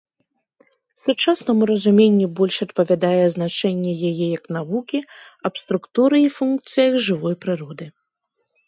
Сучаснаму 1.03 1.63
разуменню 1.71 2.27
больш 2.41 2.57
адпавядае 2.67 3.21
азначэнне 3.29 3.91
яе 4.11 4.27
як 4.37 4.43
навукі 4.59 4.99
аб 5.51 5.63
структуры 5.67 6.17
і 6.27 6.35
функцыях 6.41 6.93
жывой 7.11 7.35
прыроды. 7.47 7.85